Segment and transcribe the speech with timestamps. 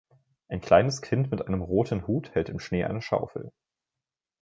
[0.47, 3.51] Ein kleines Kind mit einem roten Hut hält im Schnee eine Schaufel.